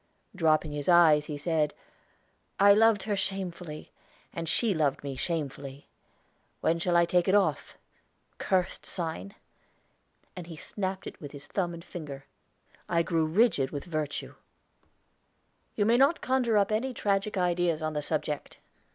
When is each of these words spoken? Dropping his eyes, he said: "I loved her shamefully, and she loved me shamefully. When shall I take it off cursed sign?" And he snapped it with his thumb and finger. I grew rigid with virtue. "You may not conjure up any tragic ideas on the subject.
Dropping 0.35 0.71
his 0.71 0.89
eyes, 0.89 1.25
he 1.25 1.37
said: 1.37 1.75
"I 2.59 2.73
loved 2.73 3.03
her 3.03 3.15
shamefully, 3.15 3.91
and 4.33 4.49
she 4.49 4.73
loved 4.73 5.03
me 5.03 5.15
shamefully. 5.15 5.89
When 6.59 6.79
shall 6.79 6.97
I 6.97 7.05
take 7.05 7.27
it 7.27 7.35
off 7.35 7.77
cursed 8.39 8.83
sign?" 8.83 9.35
And 10.35 10.47
he 10.47 10.55
snapped 10.55 11.05
it 11.05 11.21
with 11.21 11.33
his 11.33 11.45
thumb 11.45 11.71
and 11.75 11.85
finger. 11.85 12.25
I 12.89 13.03
grew 13.03 13.25
rigid 13.27 13.69
with 13.69 13.85
virtue. 13.85 14.33
"You 15.75 15.85
may 15.85 15.97
not 15.97 16.19
conjure 16.19 16.57
up 16.57 16.71
any 16.71 16.95
tragic 16.95 17.37
ideas 17.37 17.83
on 17.83 17.93
the 17.93 18.01
subject. 18.01 18.57